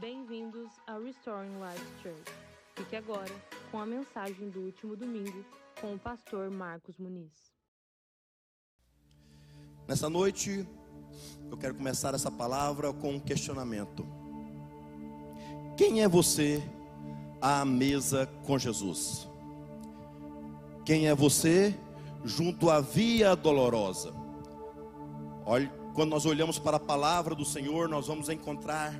[0.00, 2.22] Bem-vindos ao Restoring Life Church.
[2.74, 3.32] Fique agora
[3.70, 5.42] com a mensagem do último domingo
[5.80, 7.32] com o pastor Marcos Muniz.
[9.88, 10.68] Nessa noite,
[11.50, 14.06] eu quero começar essa palavra com um questionamento.
[15.78, 16.62] Quem é você
[17.40, 19.26] à mesa com Jesus?
[20.84, 21.74] Quem é você
[22.22, 24.12] junto à via dolorosa?
[25.46, 28.94] Olhe, quando nós olhamos para a palavra do Senhor, nós vamos encontrar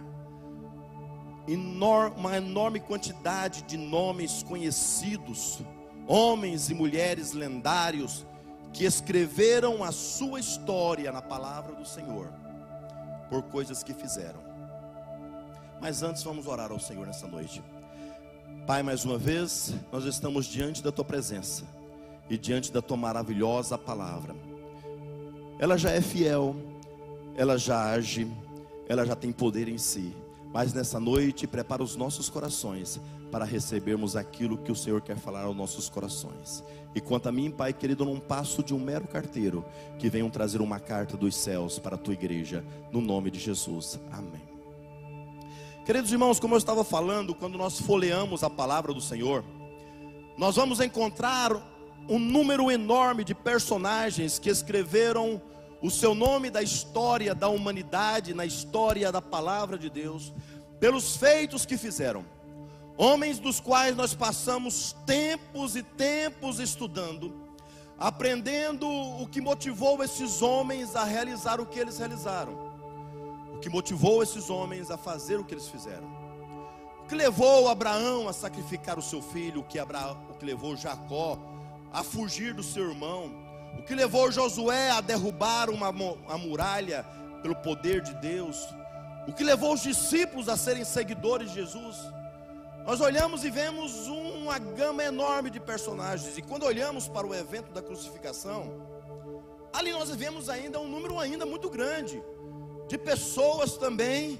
[1.48, 5.60] uma enorme quantidade de nomes conhecidos,
[6.06, 8.26] homens e mulheres lendários
[8.72, 12.32] que escreveram a sua história na palavra do Senhor
[13.30, 14.40] por coisas que fizeram.
[15.80, 17.62] Mas antes vamos orar ao Senhor nessa noite.
[18.66, 21.64] Pai, mais uma vez, nós estamos diante da tua presença
[22.28, 24.34] e diante da tua maravilhosa palavra.
[25.58, 26.56] Ela já é fiel,
[27.36, 28.26] ela já age,
[28.88, 30.14] ela já tem poder em si.
[30.52, 35.42] Mas nessa noite, prepara os nossos corações para recebermos aquilo que o Senhor quer falar
[35.42, 36.62] aos nossos corações.
[36.94, 39.64] E quanto a mim, Pai querido, não passo de um mero carteiro
[39.98, 44.00] que venham trazer uma carta dos céus para a tua igreja, no nome de Jesus.
[44.10, 44.42] Amém.
[45.84, 49.44] Queridos irmãos, como eu estava falando, quando nós folheamos a palavra do Senhor,
[50.36, 51.52] nós vamos encontrar
[52.08, 55.40] um número enorme de personagens que escreveram
[55.86, 60.32] o seu nome da história da humanidade, na história da palavra de Deus,
[60.80, 62.24] pelos feitos que fizeram.
[62.98, 67.32] Homens dos quais nós passamos tempos e tempos estudando,
[67.96, 72.72] aprendendo o que motivou esses homens a realizar o que eles realizaram,
[73.54, 76.08] o que motivou esses homens a fazer o que eles fizeram,
[77.04, 80.16] o que levou Abraão a sacrificar o seu filho, o que, Abra...
[80.30, 81.38] o que levou Jacó
[81.92, 83.45] a fugir do seu irmão,
[83.78, 85.92] o que levou Josué a derrubar uma,
[86.38, 87.04] muralha
[87.42, 88.68] pelo poder de Deus,
[89.26, 91.96] o que levou os discípulos a serem seguidores de Jesus.
[92.84, 97.72] Nós olhamos e vemos uma gama enorme de personagens, e quando olhamos para o evento
[97.72, 98.86] da crucificação,
[99.72, 102.22] ali nós vemos ainda um número ainda muito grande
[102.88, 104.38] de pessoas também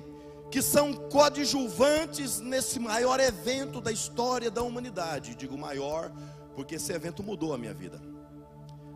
[0.50, 5.34] que são coadjuvantes nesse maior evento da história da humanidade.
[5.34, 6.10] Digo maior
[6.54, 8.00] porque esse evento mudou a minha vida.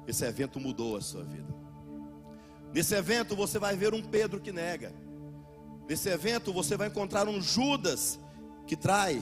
[0.06, 1.60] Esse evento mudou a sua vida.
[2.72, 4.92] Nesse evento você vai ver um Pedro que nega.
[5.88, 8.18] Nesse evento você vai encontrar um Judas
[8.66, 9.20] que trai.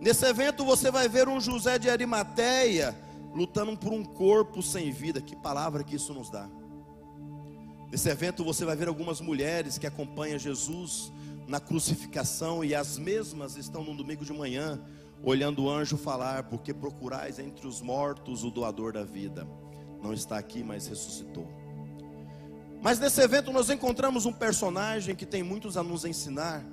[0.00, 2.94] Nesse evento você vai ver um José de Arimateia
[3.34, 5.20] lutando por um corpo sem vida.
[5.20, 6.48] Que palavra que isso nos dá.
[7.90, 11.10] Nesse evento você vai ver algumas mulheres que acompanham Jesus
[11.48, 14.78] na crucificação e as mesmas estão no domingo de manhã
[15.22, 19.46] olhando o anjo falar, porque procurais entre os mortos o doador da vida
[20.02, 21.46] não está aqui, mas ressuscitou.
[22.82, 26.64] Mas nesse evento nós encontramos um personagem que tem muitos a nos ensinar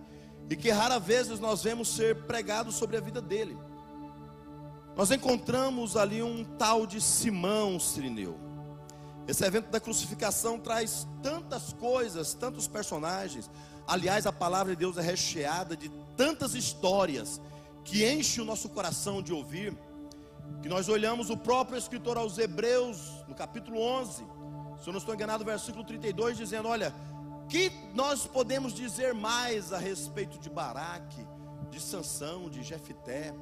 [0.50, 3.57] e que rara vezes nós vemos ser pregado sobre a vida dele.
[4.95, 8.38] Nós encontramos ali um tal de Simão Sirineu.
[9.28, 13.50] Esse evento da crucificação traz tantas coisas, tantos personagens.
[13.88, 17.41] Aliás, a palavra de Deus é recheada de tantas histórias
[17.83, 19.75] que enche o nosso coração de ouvir
[20.62, 24.26] que nós olhamos o próprio escritor aos Hebreus, no capítulo 11,
[24.81, 26.94] se eu não estou enganado, versículo 32, dizendo: Olha,
[27.50, 31.26] que nós podemos dizer mais a respeito de Baraque,
[31.70, 33.34] de Sansão, de Jefité,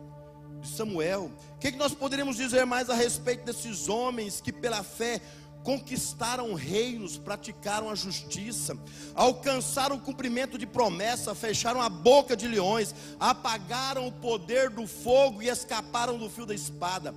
[0.60, 1.32] de Samuel?
[1.56, 5.22] O que, que nós poderíamos dizer mais a respeito desses homens que pela fé
[5.64, 8.78] conquistaram reinos, praticaram a justiça,
[9.14, 15.42] alcançaram o cumprimento de promessa, fecharam a boca de leões, apagaram o poder do fogo
[15.42, 17.14] e escaparam do fio da espada.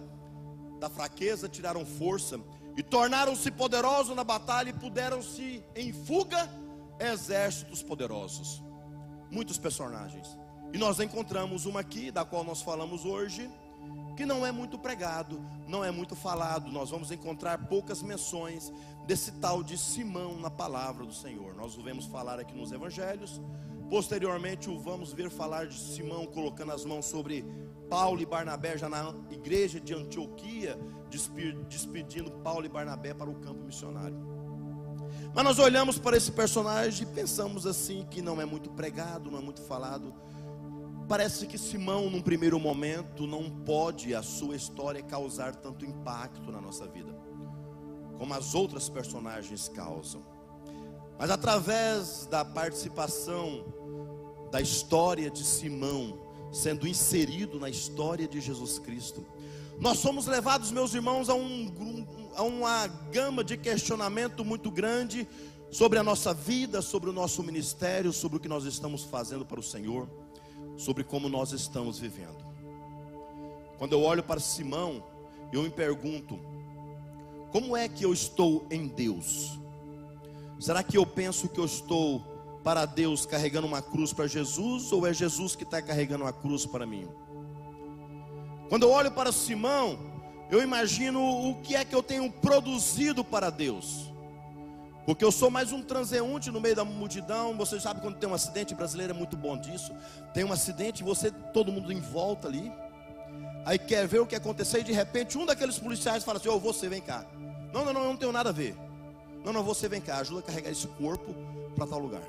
[0.79, 2.39] Da fraqueza tiraram força
[2.77, 6.51] e tornaram-se poderosos na batalha e puderam-se em fuga
[6.99, 8.63] exércitos poderosos.
[9.31, 10.37] Muitos personagens.
[10.73, 13.49] E nós encontramos uma aqui, da qual nós falamos hoje,
[14.17, 16.71] que não é muito pregado, não é muito falado.
[16.71, 18.73] Nós vamos encontrar poucas menções
[19.07, 21.55] desse tal de Simão na palavra do Senhor.
[21.55, 23.41] Nós o vemos falar aqui nos evangelhos.
[23.91, 27.45] Posteriormente o vamos ver falar de Simão colocando as mãos sobre
[27.89, 30.79] Paulo e Barnabé já na igreja de Antioquia,
[31.69, 34.17] despedindo Paulo e Barnabé para o campo missionário.
[35.35, 39.39] Mas nós olhamos para esse personagem e pensamos assim que não é muito pregado, não
[39.39, 40.15] é muito falado.
[41.09, 46.61] Parece que Simão, num primeiro momento, não pode a sua história causar tanto impacto na
[46.61, 47.15] nossa vida,
[48.19, 50.25] como as outras personagens causam.
[51.19, 53.67] Mas através da participação
[54.51, 56.19] da história de Simão,
[56.51, 59.27] sendo inserido na história de Jesus Cristo,
[59.79, 65.29] nós somos levados, meus irmãos, a, um, a uma gama de questionamento muito grande
[65.71, 69.61] sobre a nossa vida, sobre o nosso ministério, sobre o que nós estamos fazendo para
[69.61, 70.09] o Senhor.
[70.77, 72.45] Sobre como nós estamos vivendo.
[73.79, 75.03] Quando eu olho para Simão,
[75.53, 76.39] eu me pergunto:
[77.51, 79.59] como é que eu estou em Deus?
[80.59, 82.23] Será que eu penso que eu estou
[82.63, 86.65] para Deus carregando uma cruz para Jesus ou é Jesus que está carregando uma cruz
[86.65, 87.07] para mim?
[88.69, 89.99] Quando eu olho para Simão,
[90.51, 94.11] eu imagino o que é que eu tenho produzido para Deus.
[95.07, 97.55] Porque eu sou mais um transeunte no meio da multidão.
[97.57, 99.93] Você sabe quando tem um acidente, brasileiro é muito bom disso.
[100.33, 102.73] Tem um acidente, você, todo mundo em volta ali.
[103.67, 106.55] Aí quer ver o que aconteceu e de repente um daqueles policiais fala assim: Ô,
[106.55, 107.27] oh, você vem cá.
[107.73, 108.77] Não, não, não, eu não tenho nada a ver.
[109.45, 111.35] Não, não, você vem cá, ajuda a carregar esse corpo
[111.77, 112.23] para tal lugar.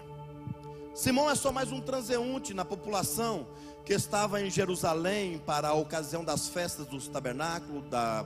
[0.93, 3.47] Simão é só mais um transeunte na população
[3.85, 8.25] que estava em Jerusalém para a ocasião das festas dos tabernáculos, da,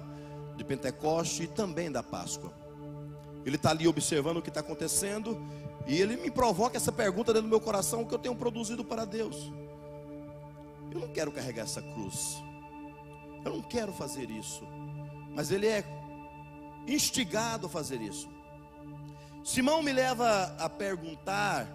[0.55, 2.51] de Pentecoste e também da Páscoa.
[3.45, 5.39] Ele está ali observando o que está acontecendo
[5.87, 9.05] e ele me provoca essa pergunta dentro do meu coração: que eu tenho produzido para
[9.05, 9.51] Deus?
[10.91, 12.43] Eu não quero carregar essa cruz,
[13.43, 14.63] eu não quero fazer isso,
[15.35, 15.83] mas ele é
[16.87, 18.29] instigado a fazer isso.
[19.43, 21.67] Simão me leva a perguntar,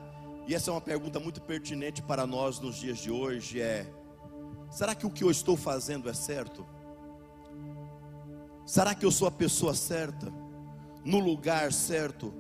[0.46, 3.86] e essa é uma pergunta muito pertinente para nós nos dias de hoje: é,
[4.70, 6.66] será que o que eu estou fazendo é certo?
[8.66, 10.32] Será que eu sou a pessoa certa,
[11.04, 12.32] no lugar certo,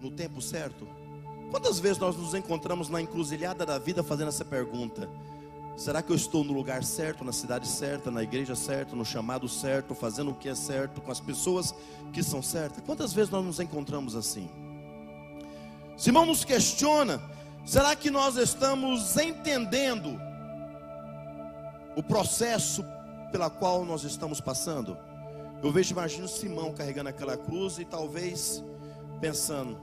[0.00, 0.86] no tempo certo?
[1.50, 5.08] Quantas vezes nós nos encontramos na encruzilhada da vida fazendo essa pergunta?
[5.76, 9.48] Será que eu estou no lugar certo, na cidade certa, na igreja certa, no chamado
[9.48, 11.74] certo, fazendo o que é certo, com as pessoas
[12.12, 12.82] que são certas?
[12.84, 14.48] Quantas vezes nós nos encontramos assim?
[15.96, 17.20] Simão nos questiona:
[17.64, 20.20] será que nós estamos entendendo
[21.96, 22.84] o processo
[23.32, 24.96] pela qual nós estamos passando?
[25.62, 28.62] Eu vejo, imagino Simão carregando aquela cruz e talvez
[29.20, 29.78] pensando: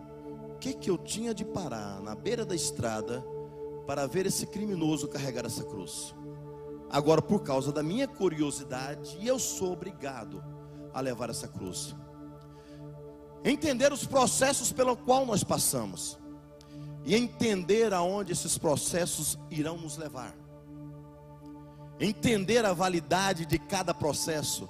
[0.49, 3.23] o que, que eu tinha de parar na beira da estrada?
[3.85, 6.15] para ver esse criminoso carregar essa cruz.
[6.89, 10.43] Agora, por causa da minha curiosidade, eu sou obrigado
[10.93, 11.95] a levar essa cruz.
[13.43, 16.17] Entender os processos pelo qual nós passamos
[17.03, 20.35] e entender aonde esses processos irão nos levar.
[21.99, 24.69] Entender a validade de cada processo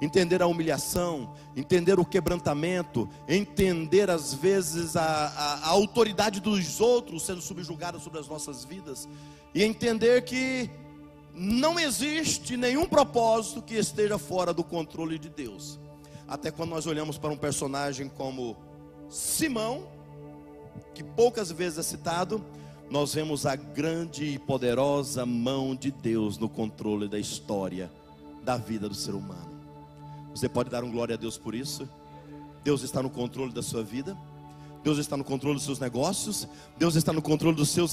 [0.00, 7.24] entender a humilhação, entender o quebrantamento, entender às vezes a, a, a, autoridade dos outros
[7.24, 9.08] sendo subjugada sobre as nossas vidas,
[9.54, 10.70] e entender que
[11.34, 15.78] não existe nenhum propósito que esteja fora do controle de Deus.
[16.26, 18.56] Até quando nós olhamos para um personagem como
[19.08, 19.88] Simão,
[20.94, 22.44] que poucas vezes é citado,
[22.88, 27.90] nós vemos a grande e poderosa mão de Deus no controle da história
[28.42, 29.49] da vida do ser humano.
[30.40, 31.86] Você pode dar um glória a Deus por isso?
[32.64, 34.16] Deus está no controle da sua vida.
[34.82, 36.48] Deus está no controle dos seus negócios,
[36.78, 37.92] Deus está no controle dos seus,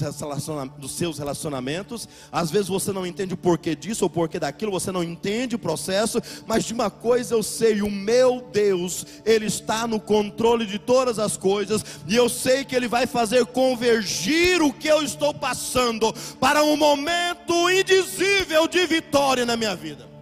[0.77, 2.07] dos seus relacionamentos.
[2.31, 5.59] Às vezes você não entende o porquê disso ou porquê daquilo, você não entende o
[5.59, 10.79] processo, mas de uma coisa eu sei: o meu Deus, Ele está no controle de
[10.79, 15.33] todas as coisas, e eu sei que Ele vai fazer convergir o que eu estou
[15.33, 20.15] passando para um momento indizível de vitória na minha vida.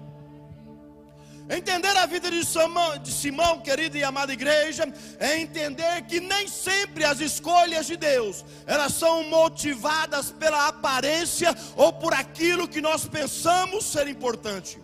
[1.47, 6.47] Entender a vida de Simão, de Simão, querida e amada igreja, é entender que nem
[6.47, 13.05] sempre as escolhas de Deus, elas são motivadas pela aparência ou por aquilo que nós
[13.05, 14.83] pensamos ser importante.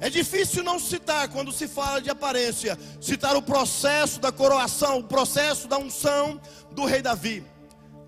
[0.00, 5.04] É difícil não citar, quando se fala de aparência, citar o processo da coroação, o
[5.04, 6.40] processo da unção
[6.72, 7.44] do rei Davi.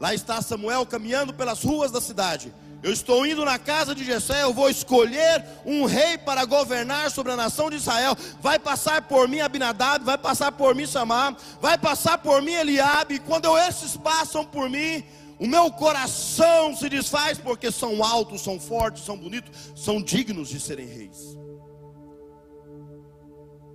[0.00, 2.54] Lá está Samuel caminhando pelas ruas da cidade.
[2.80, 7.32] Eu estou indo na casa de Jessé, eu vou escolher um rei para governar sobre
[7.32, 8.16] a nação de Israel.
[8.40, 13.16] Vai passar por mim Abinadab, vai passar por mim Samar, vai passar por mim Eliabe.
[13.16, 15.02] E quando esses passam por mim,
[15.40, 20.60] o meu coração se desfaz porque são altos, são fortes, são bonitos, são dignos de
[20.60, 21.36] serem reis.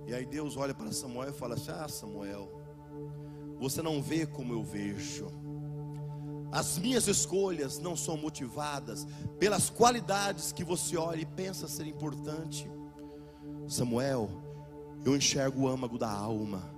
[0.06, 2.50] E aí Deus olha para Samuel e fala assim: Ah, Samuel,
[3.58, 5.43] você não vê como eu vejo.
[6.54, 9.08] As minhas escolhas não são motivadas
[9.40, 12.70] pelas qualidades que você olha e pensa ser importante.
[13.66, 14.30] Samuel,
[15.04, 16.72] eu enxergo o âmago da alma.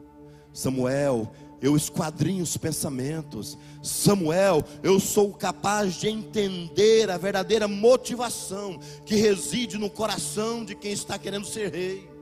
[0.50, 1.30] Samuel,
[1.61, 3.59] eu esquadrinho os pensamentos.
[3.83, 10.92] Samuel, eu sou capaz de entender a verdadeira motivação que reside no coração de quem
[10.92, 12.15] está querendo ser rei.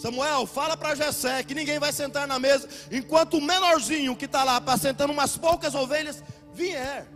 [0.00, 4.42] Samuel, fala para Jessé que ninguém vai sentar na mesa enquanto o menorzinho que está
[4.42, 7.06] lá apacentando umas poucas ovelhas vier.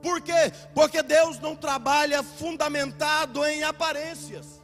[0.00, 0.50] Por quê?
[0.74, 4.62] Porque Deus não trabalha fundamentado em aparências.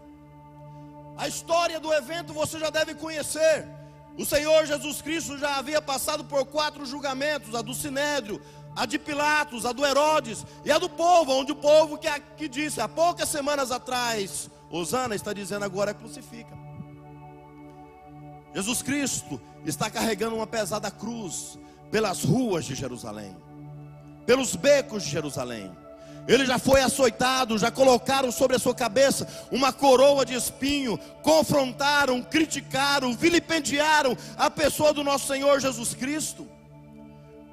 [1.19, 3.69] A história do evento você já deve conhecer.
[4.17, 8.41] O Senhor Jesus Cristo já havia passado por quatro julgamentos: a do Sinédrio,
[8.75, 12.49] a de Pilatos, a do Herodes e a do povo, onde o povo que, que
[12.49, 16.66] disse há poucas semanas atrás, Osana está dizendo agora crucifica.
[18.57, 21.59] Jesus Cristo está carregando uma pesada cruz
[21.91, 23.37] pelas ruas de Jerusalém,
[24.25, 25.71] pelos becos de Jerusalém.
[26.27, 32.23] Ele já foi açoitado, já colocaram sobre a sua cabeça uma coroa de espinho, confrontaram,
[32.23, 36.49] criticaram, vilipendiaram a pessoa do nosso Senhor Jesus Cristo.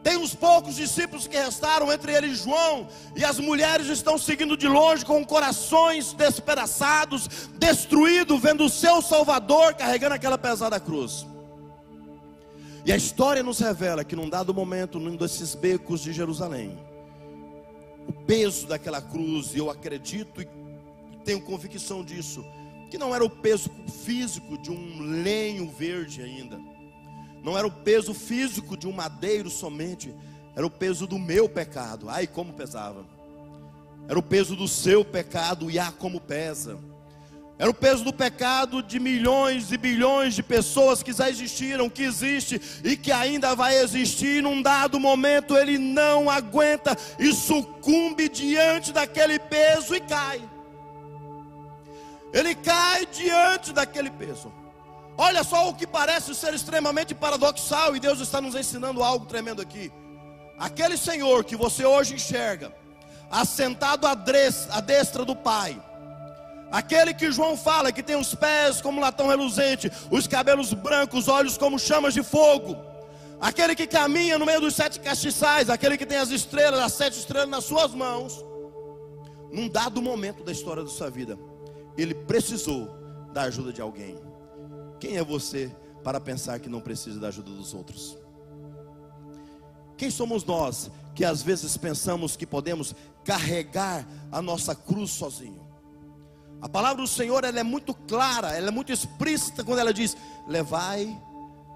[0.03, 4.67] Tem uns poucos discípulos que restaram, entre eles João, e as mulheres estão seguindo de
[4.67, 11.25] longe com corações despedaçados, destruídos, vendo o seu Salvador carregando aquela pesada cruz.
[12.86, 16.77] E a história nos revela que num dado momento, num desses becos de Jerusalém,
[18.05, 20.48] o peso daquela cruz, e eu acredito e
[21.24, 22.43] tenho convicção disso,
[22.91, 23.72] que não era o peso
[24.03, 26.60] físico de um lenho verde ainda,
[27.44, 30.16] não era o peso físico de um madeiro somente,
[30.56, 32.10] era o peso do meu pecado.
[32.10, 33.06] Ai, como pesava!
[34.08, 36.80] Era o peso do seu pecado, e ah, como pesa!
[37.60, 42.04] Era o peso do pecado de milhões e bilhões de pessoas que já existiram, que
[42.04, 44.42] existe e que ainda vai existir.
[44.42, 50.42] Num dado momento ele não aguenta e sucumbe diante daquele peso e cai.
[52.34, 54.52] Ele cai diante daquele peso.
[55.17, 59.62] Olha só o que parece ser extremamente paradoxal e Deus está nos ensinando algo tremendo
[59.62, 59.91] aqui.
[60.58, 62.74] Aquele Senhor que você hoje enxerga,
[63.29, 65.79] assentado à destra do Pai
[66.74, 71.27] Aquele que João fala que tem os pés como latão reluzente, os cabelos brancos, os
[71.27, 72.75] olhos como chamas de fogo.
[73.39, 77.20] Aquele que caminha no meio dos sete castiçais, aquele que tem as estrelas, as sete
[77.20, 78.43] estrelas nas suas mãos.
[79.51, 81.38] Num dado momento da história da sua vida,
[81.96, 82.89] ele precisou
[83.32, 84.20] da ajuda de alguém.
[85.03, 85.69] Quem é você
[86.01, 88.17] para pensar que não precisa da ajuda dos outros?
[89.98, 92.95] Quem somos nós que às vezes pensamos que podemos
[93.25, 95.62] carregar a nossa cruz sozinho?
[96.62, 100.15] A palavra do Senhor ela é muito clara, ela é muito explícita quando ela diz:
[100.48, 101.22] levai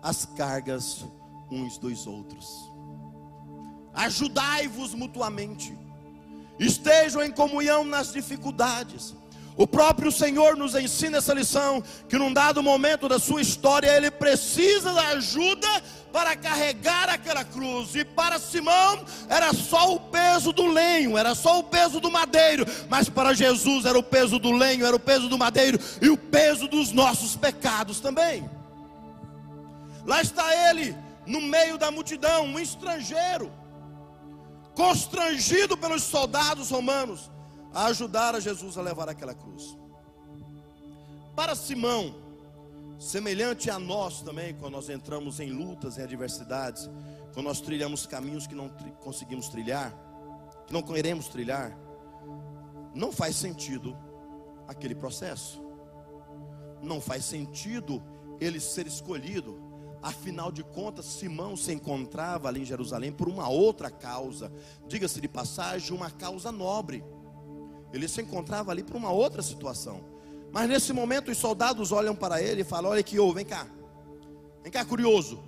[0.01, 1.03] as cargas
[1.51, 2.47] uns dos outros,
[3.93, 5.77] ajudai-vos mutuamente,
[6.57, 9.13] estejam em comunhão nas dificuldades.
[9.57, 14.11] O próprio Senhor nos ensina essa lição: que num dado momento da sua história, ele
[14.11, 15.67] precisa da ajuda
[16.13, 17.95] para carregar aquela cruz.
[17.95, 22.65] E para Simão era só o peso do lenho, era só o peso do madeiro,
[22.87, 26.17] mas para Jesus era o peso do lenho, era o peso do madeiro e o
[26.17, 28.47] peso dos nossos pecados também.
[30.05, 30.95] Lá está ele,
[31.25, 33.51] no meio da multidão, um estrangeiro,
[34.75, 37.29] constrangido pelos soldados romanos,
[37.73, 39.77] a ajudar a Jesus a levar aquela cruz.
[41.35, 42.15] Para Simão,
[42.99, 46.89] Semelhante a nós também, quando nós entramos em lutas, em adversidades,
[47.31, 49.93] quando nós trilhamos caminhos que não tri conseguimos trilhar,
[50.65, 51.77] que não queremos trilhar,
[52.95, 53.95] não faz sentido
[54.67, 55.61] aquele processo.
[56.81, 58.01] Não faz sentido
[58.39, 59.61] ele ser escolhido.
[60.01, 64.51] Afinal de contas, Simão se encontrava ali em Jerusalém por uma outra causa,
[64.87, 67.03] diga-se de passagem, uma causa nobre.
[67.93, 70.01] Ele se encontrava ali por uma outra situação.
[70.51, 73.67] Mas nesse momento os soldados olham para ele e falam: Olha aqui, ô, vem cá,
[74.63, 75.39] vem cá, curioso,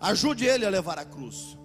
[0.00, 1.58] ajude ele a levar a cruz.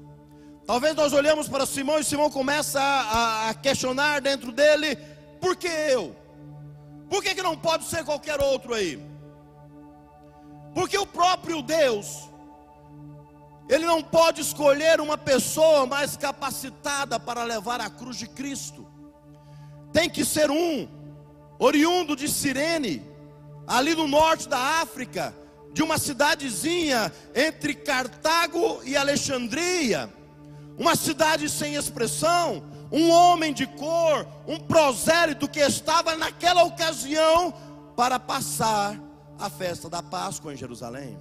[0.65, 4.95] Talvez nós olhamos para Simão e Simão começa a, a questionar dentro dele:
[5.39, 6.15] Por que eu?
[7.10, 9.00] Por que, que não pode ser qualquer outro aí?
[10.74, 12.29] Porque o próprio Deus,
[13.69, 18.83] Ele não pode escolher uma pessoa mais capacitada para levar a cruz de Cristo.
[19.93, 20.88] Tem que ser um
[21.59, 23.01] oriundo de Cirene,
[23.67, 25.33] ali no norte da África,
[25.71, 30.12] de uma cidadezinha entre Cartago e Alexandria,
[30.77, 37.53] uma cidade sem expressão, um homem de cor, um prosélito que estava naquela ocasião
[37.95, 39.00] para passar
[39.39, 41.17] a festa da Páscoa em Jerusalém.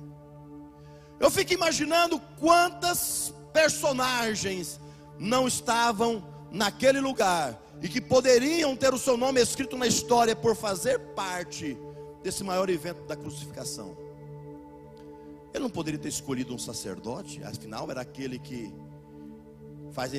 [1.20, 4.80] Eu fico imaginando quantas personagens
[5.18, 10.54] não estavam naquele lugar e que poderiam ter o seu nome escrito na história por
[10.54, 11.76] fazer parte
[12.22, 13.96] desse maior evento da crucificação.
[15.52, 18.72] Ele não poderia ter escolhido um sacerdote, afinal era aquele que
[19.90, 20.18] faz a,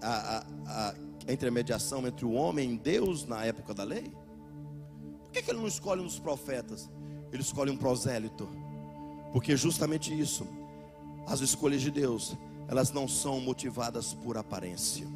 [0.00, 0.94] a, a,
[1.26, 4.04] a intermediação entre o homem e Deus na época da lei.
[5.24, 6.88] Por que, que ele não escolhe um dos profetas?
[7.32, 8.48] Ele escolhe um prosélito,
[9.32, 10.46] porque justamente isso,
[11.26, 12.36] as escolhas de Deus,
[12.68, 15.06] elas não são motivadas por aparência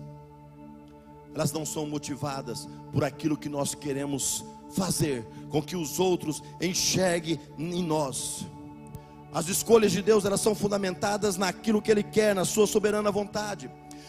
[1.34, 7.40] elas não são motivadas por aquilo que nós queremos fazer, com que os outros enxerguem
[7.58, 8.46] em nós.
[9.32, 13.68] As escolhas de Deus, elas são fundamentadas naquilo que Ele quer, na sua soberana vontade.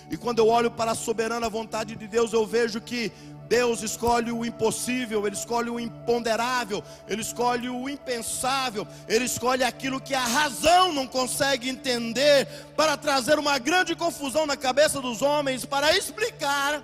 [0.09, 3.11] E quando eu olho para a soberana vontade de Deus, eu vejo que
[3.47, 9.99] Deus escolhe o impossível, Ele escolhe o imponderável, Ele escolhe o impensável, Ele escolhe aquilo
[9.99, 15.65] que a razão não consegue entender, para trazer uma grande confusão na cabeça dos homens,
[15.65, 16.83] para explicar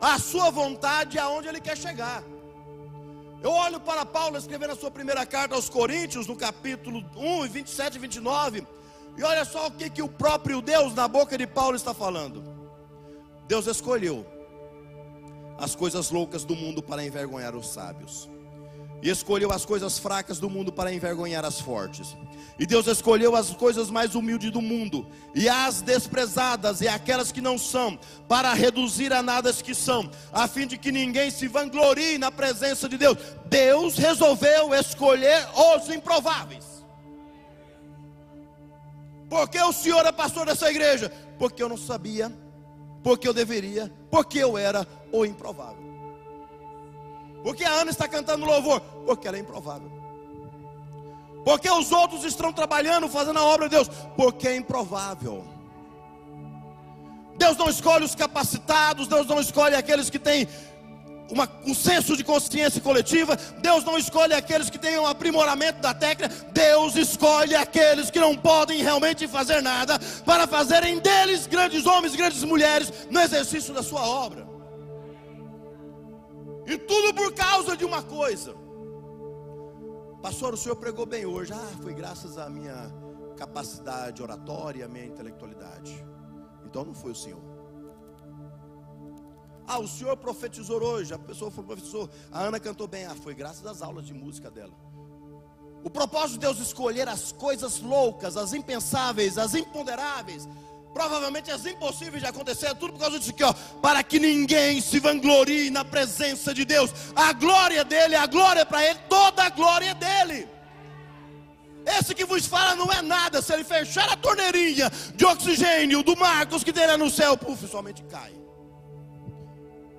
[0.00, 2.22] a sua vontade aonde Ele quer chegar.
[3.42, 7.94] Eu olho para Paulo escrevendo a sua primeira carta aos Coríntios, no capítulo 1, 27
[7.94, 8.66] e 29,
[9.16, 12.42] e olha só o que, que o próprio Deus, na boca de Paulo, está falando.
[13.46, 14.26] Deus escolheu
[15.58, 18.28] as coisas loucas do mundo para envergonhar os sábios,
[19.02, 22.16] e escolheu as coisas fracas do mundo para envergonhar as fortes.
[22.58, 27.40] E Deus escolheu as coisas mais humildes do mundo, e as desprezadas, e aquelas que
[27.40, 31.46] não são, para reduzir a nada as que são, a fim de que ninguém se
[31.46, 33.16] vanglorie na presença de Deus.
[33.46, 36.66] Deus resolveu escolher os improváveis.
[39.28, 41.12] Porque o Senhor é pastor dessa igreja?
[41.38, 42.32] Porque eu não sabia,
[43.02, 45.87] porque eu deveria, porque eu era o improvável.
[47.42, 49.90] Porque a Ana está cantando louvor, porque ela é improvável.
[51.44, 55.44] Porque os outros estão trabalhando, fazendo a obra de Deus, porque é improvável.
[57.36, 60.48] Deus não escolhe os capacitados, Deus não escolhe aqueles que têm
[61.30, 65.94] uma, um senso de consciência coletiva, Deus não escolhe aqueles que têm um aprimoramento da
[65.94, 72.16] técnica, Deus escolhe aqueles que não podem realmente fazer nada, para fazerem deles grandes homens,
[72.16, 74.47] grandes mulheres, no exercício da sua obra.
[76.68, 78.54] E tudo por causa de uma coisa.
[80.20, 81.50] Pastor, o senhor pregou bem hoje.
[81.50, 82.92] Ah, foi graças à minha
[83.38, 86.04] capacidade oratória, à minha intelectualidade.
[86.66, 87.40] Então não foi o senhor.
[89.66, 91.14] Ah, o senhor profetizou hoje.
[91.14, 92.10] A pessoa foi professor.
[92.30, 93.06] A Ana cantou bem.
[93.06, 94.74] Ah, foi graças às aulas de música dela.
[95.82, 100.46] O propósito de Deus escolher as coisas loucas, as impensáveis, as imponderáveis,
[100.92, 104.80] provavelmente as impossíveis de acontecer, é tudo por causa disso aqui, ó, para que ninguém
[104.80, 106.92] se vanglorie na presença de Deus.
[107.14, 110.48] A glória dele, a glória para ele, toda a glória é dele.
[111.98, 113.40] Esse que vos fala não é nada.
[113.40, 117.66] Se ele fechar a torneirinha de oxigênio do Marcos que tem lá no céu, puf,
[117.66, 118.32] somente cai.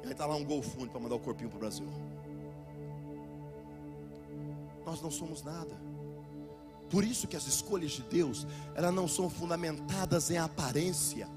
[0.03, 1.87] E aí está lá um gol fundo para mandar o corpinho para o Brasil.
[4.85, 5.75] Nós não somos nada.
[6.89, 11.27] Por isso que as escolhas de Deus, elas não são fundamentadas em aparência.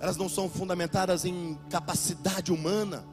[0.00, 3.04] Elas não são fundamentadas em capacidade humana.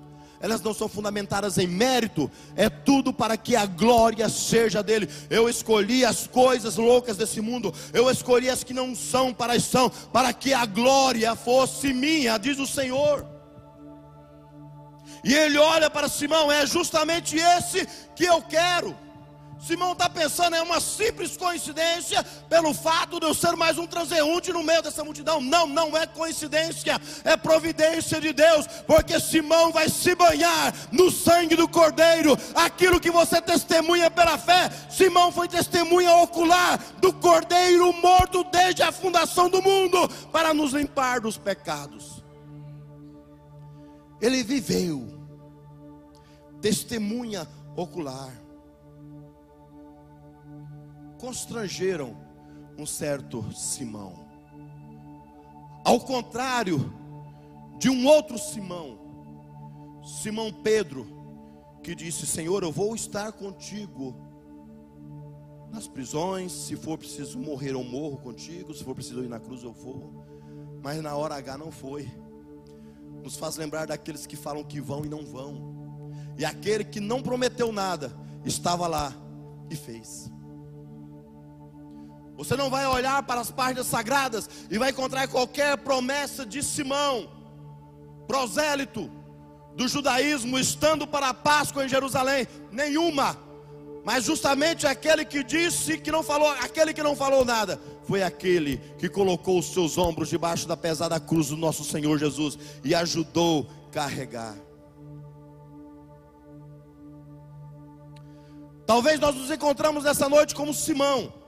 [0.41, 5.07] Elas não são fundamentadas em mérito, é tudo para que a glória seja dele.
[5.29, 9.89] Eu escolhi as coisas loucas desse mundo, eu escolhi as que não são para são,
[10.11, 13.23] para que a glória fosse minha, diz o Senhor.
[15.23, 18.97] E ele olha para Simão, é justamente esse que eu quero.
[19.61, 24.51] Simão está pensando, é uma simples coincidência pelo fato de eu ser mais um transeunte
[24.51, 25.39] no meio dessa multidão.
[25.39, 31.55] Não, não é coincidência, é providência de Deus, porque Simão vai se banhar no sangue
[31.55, 34.67] do Cordeiro, aquilo que você testemunha pela fé.
[34.89, 41.21] Simão foi testemunha ocular do Cordeiro morto desde a fundação do mundo para nos limpar
[41.21, 42.23] dos pecados.
[44.19, 45.07] Ele viveu,
[46.59, 48.41] testemunha ocular
[51.21, 52.17] constrangeram
[52.75, 54.25] um certo Simão.
[55.85, 56.91] Ao contrário
[57.77, 58.97] de um outro Simão,
[60.03, 61.05] Simão Pedro,
[61.83, 64.15] que disse: Senhor, eu vou estar contigo
[65.69, 69.63] nas prisões, se for preciso morrer, eu morro contigo, se for preciso ir na cruz,
[69.63, 70.25] eu vou.
[70.81, 72.11] Mas na hora H não foi.
[73.23, 76.01] Nos faz lembrar daqueles que falam que vão e não vão.
[76.37, 78.11] E aquele que não prometeu nada,
[78.43, 79.13] estava lá
[79.69, 80.31] e fez.
[82.41, 87.29] Você não vai olhar para as páginas sagradas e vai encontrar qualquer promessa de Simão,
[88.27, 89.11] prosélito
[89.75, 92.47] do judaísmo, estando para a Páscoa em Jerusalém.
[92.71, 93.37] Nenhuma.
[94.03, 98.77] Mas justamente aquele que disse que não falou, aquele que não falou nada, foi aquele
[98.97, 103.69] que colocou os seus ombros debaixo da pesada cruz do nosso Senhor Jesus e ajudou
[103.91, 104.57] carregar.
[108.87, 111.39] Talvez nós nos encontramos nessa noite como Simão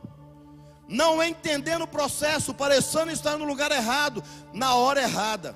[0.87, 5.55] não entendendo o processo, parecendo estar no lugar errado, na hora errada.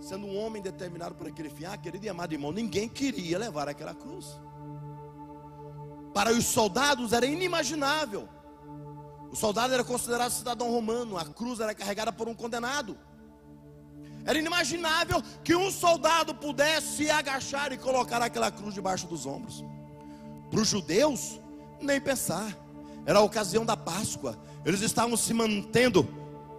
[0.00, 3.68] Sendo um homem determinado por aquele fim, ah, querido e amado irmão, ninguém queria levar
[3.68, 4.38] aquela cruz.
[6.14, 8.28] Para os soldados era inimaginável.
[9.30, 12.96] O soldado era considerado cidadão romano, a cruz era carregada por um condenado.
[14.24, 19.64] Era inimaginável que um soldado pudesse agachar e colocar aquela cruz debaixo dos ombros.
[20.50, 21.40] Para os judeus,
[21.80, 22.56] nem pensar.
[23.06, 26.02] Era a ocasião da Páscoa, Eles estavam se mantendo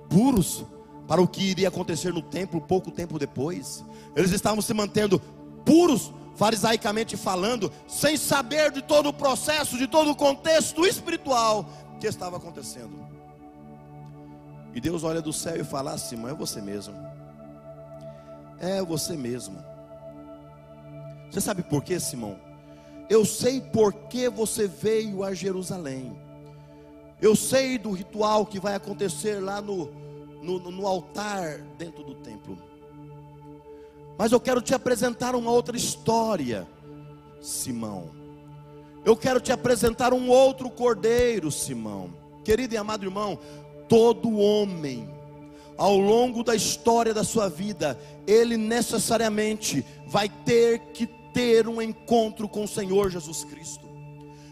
[0.09, 0.65] puros
[1.05, 3.83] para o que iria acontecer no templo pouco tempo depois.
[4.15, 5.19] Eles estavam se mantendo
[5.65, 12.07] puros, farisaicamente falando, sem saber de todo o processo, de todo o contexto espiritual que
[12.07, 13.05] estava acontecendo.
[14.73, 16.95] E Deus olha do céu e fala: Simão, é você mesmo.
[18.59, 19.57] É você mesmo.
[21.29, 22.39] Você sabe por quê, Simão?
[23.09, 26.26] Eu sei por que você veio a Jerusalém.
[27.21, 29.89] Eu sei do ritual que vai acontecer lá no,
[30.41, 32.57] no, no altar dentro do templo.
[34.17, 36.67] Mas eu quero te apresentar uma outra história,
[37.41, 38.09] Simão.
[39.05, 42.13] Eu quero te apresentar um outro cordeiro, Simão.
[42.43, 43.37] Querido e amado irmão,
[43.87, 45.09] todo homem,
[45.77, 52.47] ao longo da história da sua vida, ele necessariamente vai ter que ter um encontro
[52.47, 53.85] com o Senhor Jesus Cristo.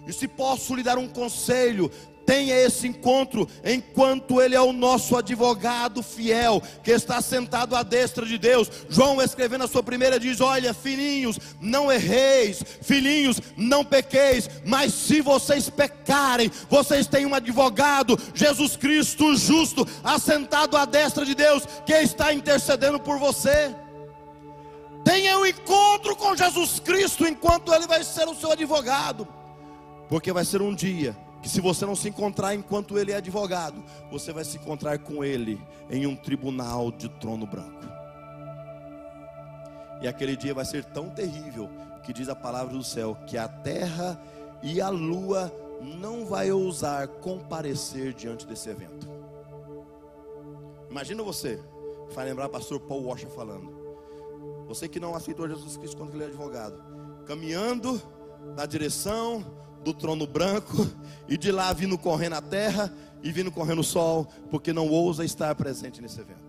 [0.07, 1.91] E se posso lhe dar um conselho,
[2.25, 8.25] tenha esse encontro enquanto ele é o nosso advogado fiel, que está sentado à destra
[8.25, 8.69] de Deus.
[8.89, 15.21] João escrevendo a sua primeira diz: Olha, filhinhos, não erreis, filhinhos, não pequeis, mas se
[15.21, 21.93] vocês pecarem, vocês têm um advogado, Jesus Cristo justo, assentado à destra de Deus, que
[21.93, 23.75] está intercedendo por você.
[25.03, 29.27] Tenha um encontro com Jesus Cristo enquanto ele vai ser o seu advogado,
[30.09, 33.83] porque vai ser um dia que se você não se encontrar enquanto ele é advogado,
[34.09, 37.85] você vai se encontrar com ele em um tribunal de trono branco.
[40.01, 41.69] E aquele dia vai ser tão terrível
[42.01, 44.19] que diz a palavra do céu que a terra
[44.63, 45.53] e a lua
[45.99, 49.07] não vai ousar comparecer diante desse evento.
[50.89, 51.61] Imagina você,
[52.09, 53.71] vai lembrar o pastor Paul Washer falando.
[54.67, 56.83] Você que não aceitou Jesus Cristo quando ele é advogado,
[57.27, 58.01] caminhando
[58.55, 59.45] na direção
[59.85, 60.89] do trono branco
[61.29, 65.23] e de lá vindo correndo a terra e vindo correndo o sol, porque não ousa
[65.23, 66.43] estar presente nesse evento.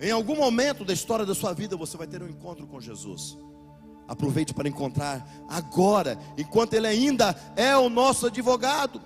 [0.00, 3.38] Em algum momento da história da sua vida você vai ter um encontro com Jesus.
[4.08, 9.00] Aproveite para encontrar agora, enquanto Ele ainda é o nosso advogado.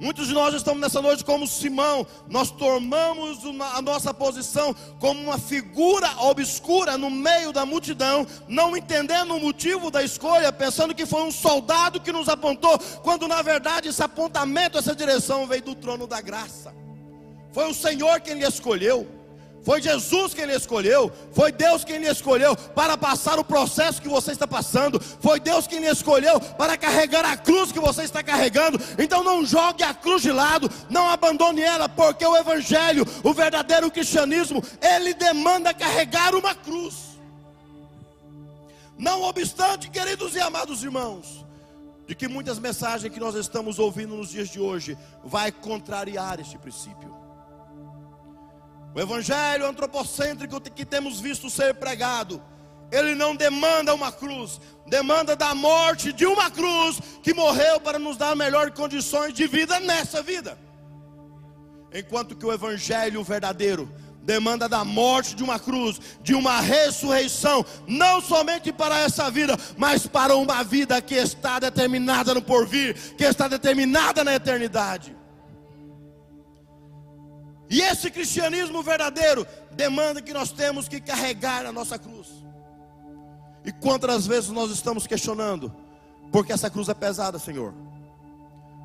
[0.00, 3.38] Muitos de nós estamos nessa noite como Simão, nós tomamos
[3.74, 9.90] a nossa posição como uma figura obscura no meio da multidão, não entendendo o motivo
[9.90, 14.76] da escolha, pensando que foi um soldado que nos apontou, quando na verdade esse apontamento,
[14.76, 16.74] essa direção veio do trono da graça.
[17.52, 19.21] Foi o Senhor quem lhe escolheu.
[19.64, 24.08] Foi Jesus quem lhe escolheu, foi Deus quem lhe escolheu para passar o processo que
[24.08, 28.22] você está passando, foi Deus quem lhe escolheu para carregar a cruz que você está
[28.24, 28.78] carregando.
[28.98, 33.90] Então não jogue a cruz de lado, não abandone ela, porque o evangelho, o verdadeiro
[33.90, 37.12] cristianismo, ele demanda carregar uma cruz.
[38.98, 41.46] Não obstante, queridos e amados irmãos,
[42.06, 46.58] de que muitas mensagens que nós estamos ouvindo nos dias de hoje vai contrariar este
[46.58, 47.21] princípio.
[48.94, 52.42] O evangelho antropocêntrico que temos visto ser pregado,
[52.90, 58.18] ele não demanda uma cruz, demanda da morte de uma cruz que morreu para nos
[58.18, 60.58] dar melhores condições de vida nessa vida.
[61.94, 63.90] Enquanto que o evangelho verdadeiro
[64.22, 70.06] demanda da morte de uma cruz, de uma ressurreição, não somente para essa vida, mas
[70.06, 75.16] para uma vida que está determinada no porvir, que está determinada na eternidade.
[77.72, 82.28] E esse cristianismo verdadeiro demanda que nós temos que carregar a nossa cruz.
[83.64, 85.74] E quantas vezes nós estamos questionando,
[86.30, 87.72] porque essa cruz é pesada, Senhor?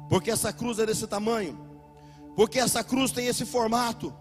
[0.07, 1.59] Porque essa cruz é desse tamanho?
[2.33, 4.15] Porque essa cruz tem esse formato?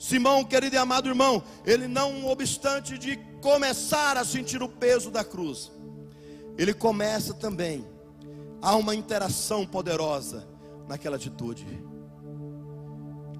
[0.00, 5.22] Simão, querido e amado irmão, ele não obstante de começar a sentir o peso da
[5.22, 5.70] cruz,
[6.58, 7.86] ele começa também
[8.60, 10.44] há uma interação poderosa
[10.88, 11.88] naquela atitude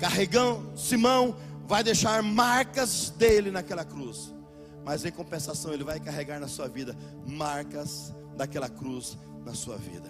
[0.00, 1.36] carregando Simão
[1.68, 4.34] vai deixar marcas dele naquela cruz.
[4.82, 10.08] Mas em compensação, ele vai carregar na sua vida marcas daquela cruz na sua vida.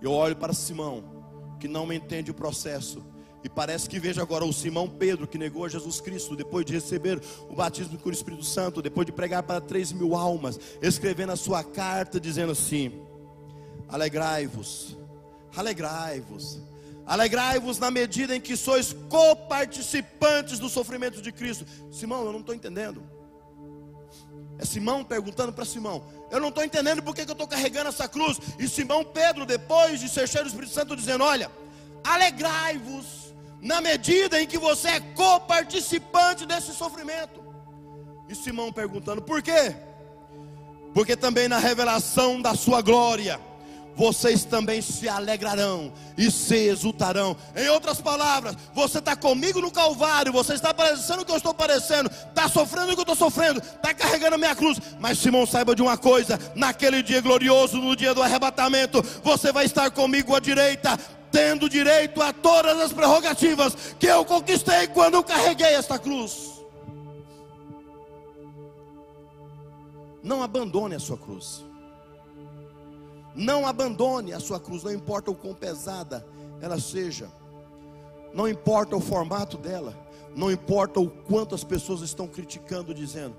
[0.00, 1.04] Eu olho para Simão,
[1.60, 3.04] que não entende o processo,
[3.44, 7.22] e parece que vejo agora o Simão Pedro, que negou Jesus Cristo, depois de receber
[7.48, 11.36] o batismo com o Espírito Santo, depois de pregar para três mil almas, escrevendo a
[11.36, 13.00] sua carta, dizendo assim:
[13.88, 14.96] Alegrai-vos,
[15.56, 16.71] alegrai-vos
[17.06, 21.66] Alegrai-vos na medida em que sois coparticipantes do sofrimento de Cristo.
[21.90, 23.02] Simão, eu não estou entendendo.
[24.58, 28.08] É Simão perguntando para Simão: Eu não estou entendendo porque que eu estou carregando essa
[28.08, 28.38] cruz.
[28.58, 31.50] E Simão Pedro, depois de ser cheio do Espírito Santo, dizendo: Olha,
[32.04, 37.42] alegrai-vos na medida em que você é coparticipante desse sofrimento.
[38.28, 39.74] E Simão perguntando: Por quê?
[40.94, 43.40] Porque também na revelação da sua glória
[43.94, 47.36] vocês também se alegrarão e se exultarão.
[47.54, 51.54] Em outras palavras, você está comigo no Calvário, você está parecendo o que eu estou
[51.54, 54.78] parecendo, está sofrendo o que eu estou sofrendo, está carregando a minha cruz.
[54.98, 59.66] Mas Simão, saiba de uma coisa: naquele dia glorioso, no dia do arrebatamento, você vai
[59.66, 60.98] estar comigo à direita,
[61.30, 66.52] tendo direito a todas as prerrogativas que eu conquistei quando eu carreguei esta cruz.
[70.22, 71.71] Não abandone a sua cruz.
[73.34, 76.26] Não abandone a sua cruz, não importa o quão pesada
[76.60, 77.28] ela seja,
[78.32, 79.94] não importa o formato dela,
[80.34, 83.34] não importa o quanto as pessoas estão criticando, dizendo,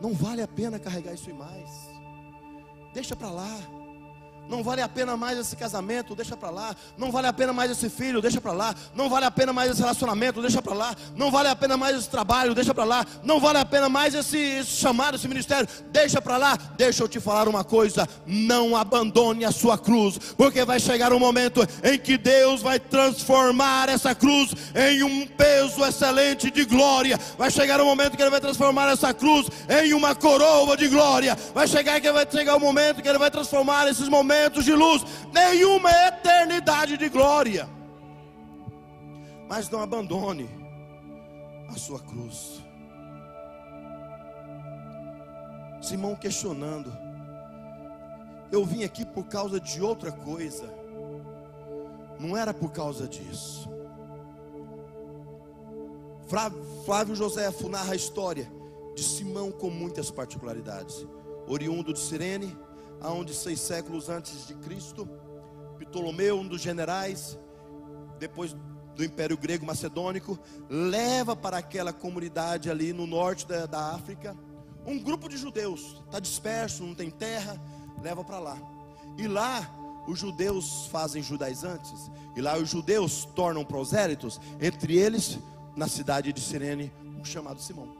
[0.00, 1.70] não vale a pena carregar isso e mais,
[2.92, 3.56] deixa para lá.
[4.48, 6.74] Não vale a pena mais esse casamento, deixa para lá.
[6.96, 8.74] Não vale a pena mais esse filho, deixa para lá.
[8.94, 10.94] Não vale a pena mais esse relacionamento, deixa para lá.
[11.16, 13.04] Não vale a pena mais esse trabalho, deixa para lá.
[13.24, 16.56] Não vale a pena mais esse, esse chamado, esse ministério, deixa para lá.
[16.76, 21.18] Deixa eu te falar uma coisa: não abandone a sua cruz, porque vai chegar um
[21.18, 27.18] momento em que Deus vai transformar essa cruz em um peso excelente de glória.
[27.36, 31.36] Vai chegar um momento que Ele vai transformar essa cruz em uma coroa de glória.
[31.52, 34.72] Vai chegar que vai chegar um momento que Ele vai transformar esses momentos momentos de
[34.72, 37.68] luz, nenhuma eternidade de glória.
[39.48, 40.48] Mas não abandone
[41.68, 42.62] a sua cruz.
[45.80, 46.92] Simão questionando:
[48.52, 50.68] Eu vim aqui por causa de outra coisa,
[52.18, 53.68] não era por causa disso.
[56.84, 58.50] Flávio Joséfo narra a história
[58.96, 61.06] de Simão com muitas particularidades.
[61.46, 62.58] Oriundo de Sirene,
[63.06, 65.08] aonde seis séculos antes de Cristo,
[65.78, 67.38] Ptolomeu, um dos generais,
[68.18, 68.52] depois
[68.96, 70.36] do Império Grego Macedônico,
[70.68, 74.36] leva para aquela comunidade ali no norte da, da África
[74.84, 77.60] um grupo de judeus, está disperso, não tem terra,
[78.02, 78.58] leva para lá.
[79.16, 79.68] E lá
[80.08, 85.38] os judeus fazem judaizantes, e lá os judeus tornam prosélitos, entre eles,
[85.76, 87.96] na cidade de Sirene, um chamado Simão.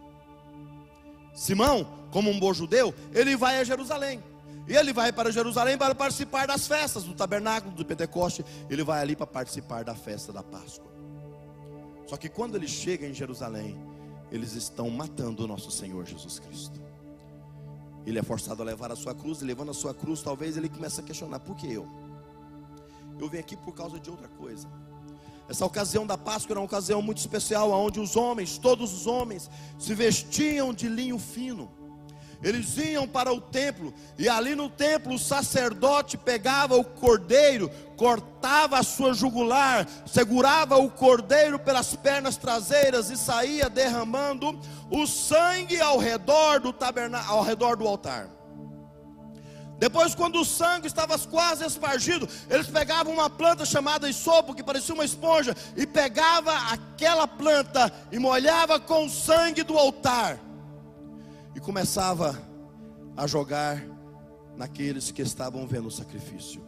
[1.32, 4.20] Simão, como um bom judeu, ele vai a Jerusalém.
[4.68, 8.44] E ele vai para Jerusalém para participar das festas do tabernáculo, do Pentecoste.
[8.68, 10.90] Ele vai ali para participar da festa da Páscoa.
[12.06, 13.78] Só que quando ele chega em Jerusalém,
[14.30, 16.80] eles estão matando o nosso Senhor Jesus Cristo.
[18.04, 20.68] Ele é forçado a levar a sua cruz, e levando a sua cruz, talvez ele
[20.68, 21.88] comece a questionar: por que eu?
[23.18, 24.68] Eu vim aqui por causa de outra coisa.
[25.48, 29.48] Essa ocasião da Páscoa era uma ocasião muito especial, onde os homens, todos os homens,
[29.78, 31.70] se vestiam de linho fino
[32.42, 38.78] eles iam para o templo, e ali no templo o sacerdote pegava o cordeiro, cortava
[38.78, 44.58] a sua jugular, segurava o cordeiro pelas pernas traseiras e saía derramando
[44.90, 48.28] o sangue ao redor do tabernáculo, ao redor do altar.
[49.78, 54.94] Depois, quando o sangue estava quase espargido, eles pegavam uma planta chamada isopo, que parecia
[54.94, 60.38] uma esponja, e pegava aquela planta e molhava com o sangue do altar
[61.56, 62.38] e começava
[63.16, 63.82] a jogar
[64.58, 66.62] naqueles que estavam vendo o sacrifício.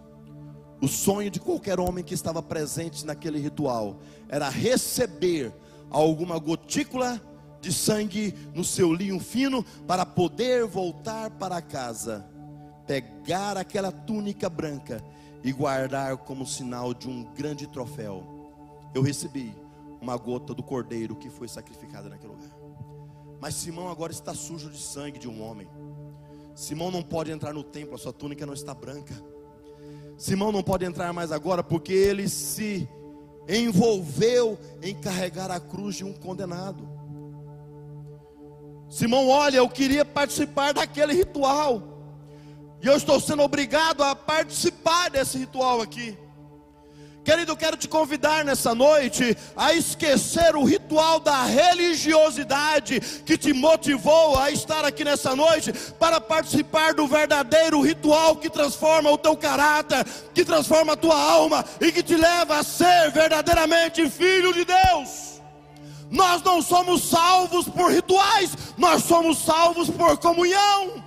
[0.80, 3.98] O sonho de qualquer homem que estava presente naquele ritual
[4.30, 5.52] era receber
[5.90, 7.20] alguma gotícula
[7.60, 12.24] de sangue no seu linho fino para poder voltar para casa,
[12.86, 15.04] pegar aquela túnica branca
[15.44, 18.24] e guardar como sinal de um grande troféu.
[18.94, 19.54] Eu recebi
[20.00, 22.37] uma gota do cordeiro que foi sacrificado naquele lugar.
[23.40, 25.68] Mas Simão agora está sujo de sangue de um homem.
[26.54, 29.14] Simão não pode entrar no templo, a sua túnica não está branca.
[30.16, 32.88] Simão não pode entrar mais agora porque ele se
[33.48, 36.88] envolveu em carregar a cruz de um condenado.
[38.90, 41.82] Simão, olha, eu queria participar daquele ritual,
[42.82, 46.16] e eu estou sendo obrigado a participar desse ritual aqui.
[47.28, 53.52] Querido, eu quero te convidar nessa noite a esquecer o ritual da religiosidade que te
[53.52, 59.36] motivou a estar aqui nessa noite para participar do verdadeiro ritual que transforma o teu
[59.36, 64.64] caráter, que transforma a tua alma e que te leva a ser verdadeiramente filho de
[64.64, 65.42] Deus.
[66.10, 71.04] Nós não somos salvos por rituais, nós somos salvos por comunhão.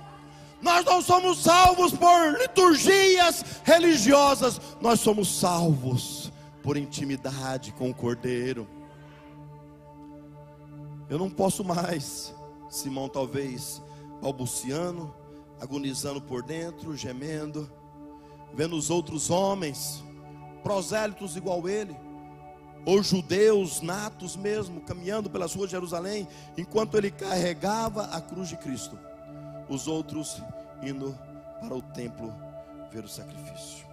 [0.62, 8.68] Nós não somos salvos por liturgias religiosas, nós somos salvos por intimidade com o Cordeiro.
[11.10, 12.32] Eu não posso mais,
[12.70, 13.82] Simão, talvez
[14.22, 15.12] balbuciando,
[15.60, 17.68] agonizando por dentro, gemendo,
[18.54, 20.04] vendo os outros homens,
[20.62, 21.96] prosélitos igual ele,
[22.86, 28.56] ou judeus natos mesmo, caminhando pelas ruas de Jerusalém, enquanto ele carregava a cruz de
[28.56, 28.96] Cristo
[29.72, 30.42] os outros
[30.82, 31.16] indo
[31.60, 32.32] para o templo
[32.90, 33.86] ver o sacrifício.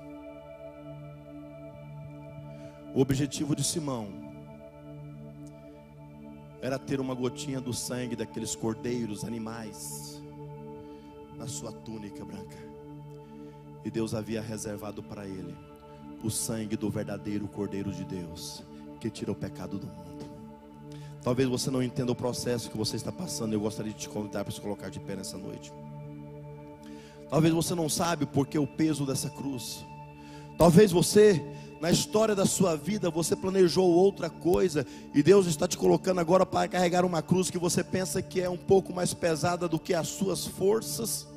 [2.94, 4.08] O objetivo de Simão
[6.62, 10.22] era ter uma gotinha do sangue daqueles cordeiros, animais,
[11.38, 12.58] na sua túnica branca.
[13.86, 15.56] E Deus havia reservado para ele
[16.22, 18.62] o sangue do verdadeiro Cordeiro de Deus,
[19.00, 20.09] que tira o pecado do mundo.
[21.24, 24.44] Talvez você não entenda o processo que você está passando, eu gostaria de te convidar
[24.44, 25.72] para se colocar de pé nessa noite.
[27.30, 29.86] Talvez você não sabe porque o peso dessa cruz.
[30.58, 31.42] Talvez você
[31.80, 36.46] na história da sua vida você planejou outra coisa e Deus está te colocando agora
[36.46, 39.94] para carregar uma cruz que você pensa que é um pouco mais pesada do que
[39.94, 41.28] as suas forças.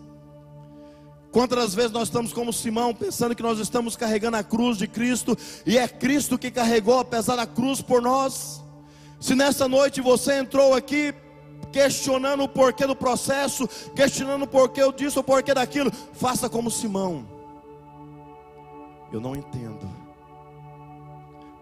[1.31, 5.37] Quantas vezes nós estamos como Simão, pensando que nós estamos carregando a cruz de Cristo
[5.65, 8.63] e é Cristo que carregou a pesada cruz por nós?
[9.23, 11.15] Se nessa noite você entrou aqui
[11.73, 17.27] questionando o porquê do processo, questionando o porquê disso, o porquê daquilo, faça como Simão.
[19.11, 20.03] Eu não entendo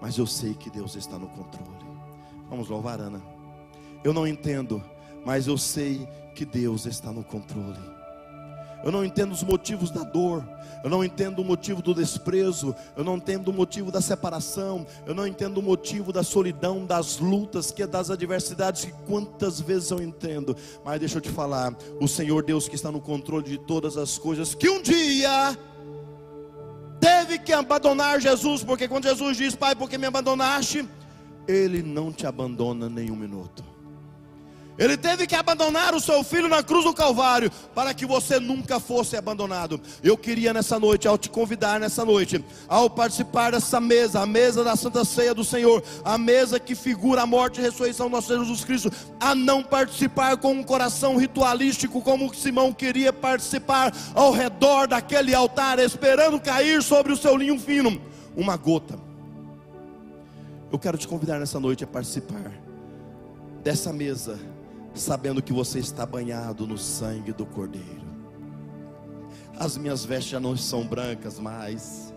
[0.01, 1.69] mas eu sei que Deus está no controle.
[2.49, 3.23] Vamos louvar, Ana.
[4.03, 4.83] Eu não entendo,
[5.25, 7.79] mas eu sei que Deus está no controle.
[8.83, 10.43] Eu não entendo os motivos da dor,
[10.83, 15.15] eu não entendo o motivo do desprezo, eu não entendo o motivo da separação, eu
[15.15, 19.91] não entendo o motivo da solidão, das lutas, que é das adversidades, que quantas vezes
[19.91, 23.59] eu entendo, mas deixa eu te falar, o Senhor Deus que está no controle de
[23.59, 25.59] todas as coisas, que um dia
[26.99, 30.89] teve que abandonar Jesus, porque quando Jesus diz, Pai, porque me abandonaste?
[31.47, 33.70] Ele não te abandona nenhum minuto.
[34.81, 38.81] Ele teve que abandonar o seu filho na cruz do Calvário para que você nunca
[38.81, 39.79] fosse abandonado.
[40.03, 44.65] Eu queria nessa noite, ao te convidar nessa noite, ao participar dessa mesa, a mesa
[44.65, 48.35] da Santa Ceia do Senhor, a mesa que figura a morte e ressurreição do nosso
[48.35, 48.91] Jesus Cristo,
[49.21, 55.79] a não participar com um coração ritualístico como Simão queria participar ao redor daquele altar,
[55.79, 58.01] esperando cair sobre o seu linho fino
[58.35, 58.99] uma gota.
[60.73, 62.51] Eu quero te convidar nessa noite a participar
[63.63, 64.39] dessa mesa
[64.95, 68.09] sabendo que você está banhado no sangue do Cordeiro.
[69.59, 72.10] As minhas vestes já não são brancas mais.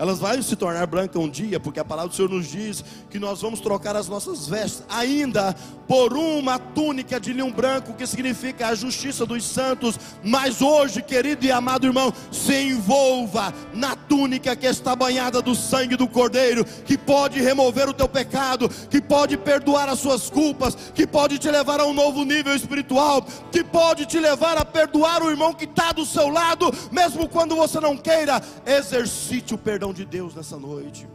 [0.00, 3.18] Elas vão se tornar brancas um dia, porque a palavra do Senhor nos diz que
[3.18, 5.54] nós vamos trocar as nossas vestes, ainda
[5.86, 9.98] por uma túnica de linho branco, que significa a justiça dos santos.
[10.24, 15.96] Mas hoje, querido e amado irmão, se envolva na túnica que está banhada do sangue
[15.96, 21.06] do Cordeiro, que pode remover o teu pecado, que pode perdoar as suas culpas, que
[21.06, 23.20] pode te levar a um novo nível espiritual,
[23.52, 27.54] que pode te levar a perdoar o irmão que está do seu lado, mesmo quando
[27.54, 28.40] você não queira.
[28.64, 31.06] Exercite o perdão de Deus nessa noite.